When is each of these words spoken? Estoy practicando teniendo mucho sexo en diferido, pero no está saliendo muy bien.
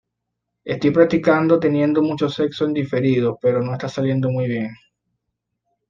Estoy 0.63 0.89
practicando 0.89 1.59
teniendo 1.59 2.01
mucho 2.01 2.27
sexo 2.27 2.65
en 2.65 2.73
diferido, 2.73 3.37
pero 3.39 3.61
no 3.61 3.71
está 3.71 3.87
saliendo 3.87 4.31
muy 4.31 4.47
bien. 4.47 4.71